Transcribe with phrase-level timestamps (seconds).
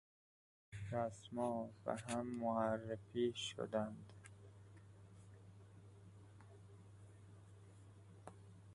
[0.91, 4.13] رسما به هم معرفی شدند.